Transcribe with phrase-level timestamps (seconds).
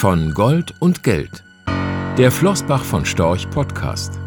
[0.00, 1.44] Von Gold und Geld.
[2.16, 4.18] Der Flossbach von Storch Podcast.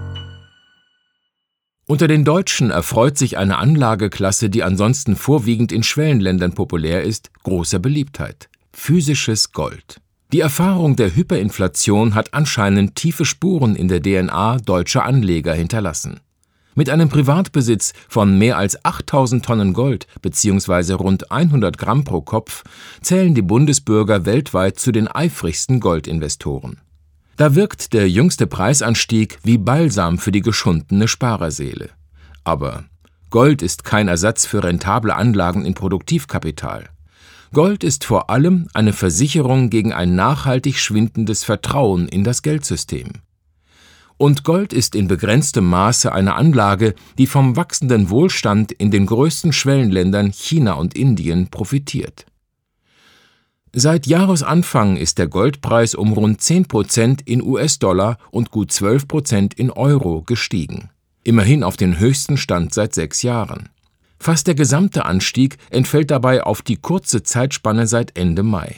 [1.87, 7.79] Unter den Deutschen erfreut sich eine Anlageklasse, die ansonsten vorwiegend in Schwellenländern populär ist, großer
[7.79, 8.49] Beliebtheit.
[8.71, 9.99] Physisches Gold.
[10.31, 16.19] Die Erfahrung der Hyperinflation hat anscheinend tiefe Spuren in der DNA deutscher Anleger hinterlassen.
[16.75, 20.93] Mit einem Privatbesitz von mehr als 8000 Tonnen Gold bzw.
[20.93, 22.63] rund 100 Gramm pro Kopf
[23.01, 26.79] zählen die Bundesbürger weltweit zu den eifrigsten Goldinvestoren.
[27.37, 31.89] Da wirkt der jüngste Preisanstieg wie Balsam für die geschundene Sparerseele.
[32.43, 32.85] Aber
[33.29, 36.89] Gold ist kein Ersatz für rentable Anlagen in Produktivkapital.
[37.51, 43.09] Gold ist vor allem eine Versicherung gegen ein nachhaltig schwindendes Vertrauen in das Geldsystem.
[44.23, 49.51] Und Gold ist in begrenztem Maße eine Anlage, die vom wachsenden Wohlstand in den größten
[49.51, 52.25] Schwellenländern China und Indien profitiert.
[53.73, 59.53] Seit Jahresanfang ist der Goldpreis um rund 10 Prozent in US-Dollar und gut 12 Prozent
[59.55, 60.89] in Euro gestiegen.
[61.25, 63.67] Immerhin auf den höchsten Stand seit sechs Jahren.
[64.19, 68.77] Fast der gesamte Anstieg entfällt dabei auf die kurze Zeitspanne seit Ende Mai.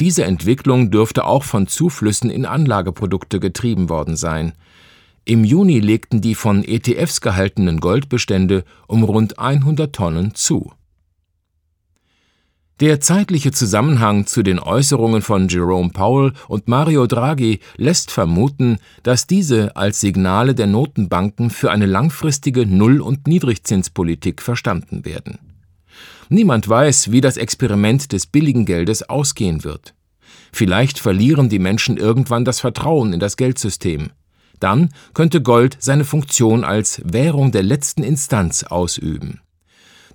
[0.00, 4.54] Diese Entwicklung dürfte auch von Zuflüssen in Anlageprodukte getrieben worden sein.
[5.26, 10.72] Im Juni legten die von ETFs gehaltenen Goldbestände um rund 100 Tonnen zu.
[12.80, 19.26] Der zeitliche Zusammenhang zu den Äußerungen von Jerome Powell und Mario Draghi lässt vermuten, dass
[19.26, 25.49] diese als Signale der Notenbanken für eine langfristige Null- und Niedrigzinspolitik verstanden werden.
[26.32, 29.94] Niemand weiß, wie das Experiment des billigen Geldes ausgehen wird.
[30.52, 34.10] Vielleicht verlieren die Menschen irgendwann das Vertrauen in das Geldsystem.
[34.60, 39.40] Dann könnte Gold seine Funktion als Währung der letzten Instanz ausüben.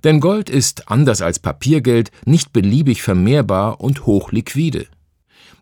[0.04, 4.86] Denn Gold ist, anders als Papiergeld, nicht beliebig vermehrbar und hochliquide.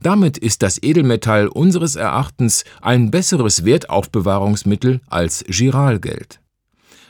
[0.03, 6.41] Damit ist das Edelmetall unseres Erachtens ein besseres Wertaufbewahrungsmittel als Giralgeld.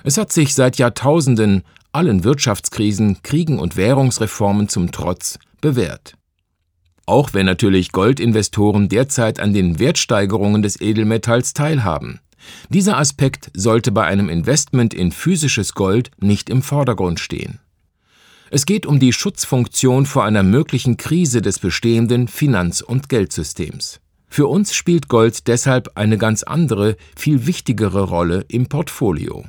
[0.02, 1.62] Es hat sich seit Jahrtausenden
[1.94, 6.16] allen Wirtschaftskrisen, Kriegen und Währungsreformen zum Trotz bewährt.
[7.06, 12.20] Auch wenn natürlich Goldinvestoren derzeit an den Wertsteigerungen des Edelmetalls teilhaben.
[12.68, 17.60] Dieser Aspekt sollte bei einem Investment in physisches Gold nicht im Vordergrund stehen.
[18.50, 24.00] Es geht um die Schutzfunktion vor einer möglichen Krise des bestehenden Finanz- und Geldsystems.
[24.28, 29.44] Für uns spielt Gold deshalb eine ganz andere, viel wichtigere Rolle im Portfolio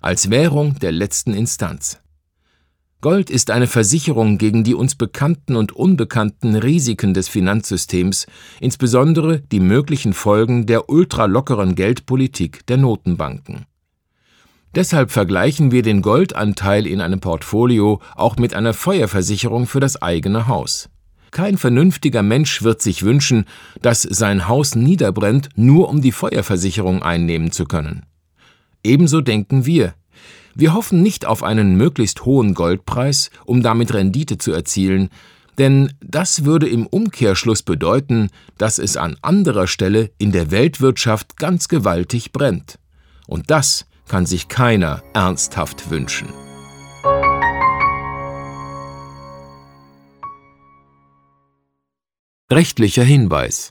[0.00, 2.00] als Währung der letzten Instanz.
[3.00, 8.26] Gold ist eine Versicherung gegen die uns bekannten und unbekannten Risiken des Finanzsystems,
[8.60, 13.64] insbesondere die möglichen Folgen der ultralockeren Geldpolitik der Notenbanken.
[14.74, 20.46] Deshalb vergleichen wir den Goldanteil in einem Portfolio auch mit einer Feuerversicherung für das eigene
[20.46, 20.90] Haus.
[21.30, 23.46] Kein vernünftiger Mensch wird sich wünschen,
[23.80, 28.04] dass sein Haus niederbrennt, nur um die Feuerversicherung einnehmen zu können.
[28.82, 29.94] Ebenso denken wir.
[30.54, 35.10] Wir hoffen nicht auf einen möglichst hohen Goldpreis, um damit Rendite zu erzielen,
[35.58, 41.68] denn das würde im Umkehrschluss bedeuten, dass es an anderer Stelle in der Weltwirtschaft ganz
[41.68, 42.78] gewaltig brennt.
[43.26, 46.28] Und das kann sich keiner ernsthaft wünschen.
[52.50, 53.70] Rechtlicher Hinweis